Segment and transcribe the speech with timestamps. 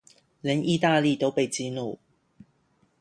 [0.41, 1.99] 連義大利都被激怒